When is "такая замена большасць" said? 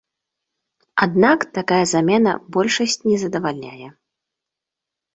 1.59-3.01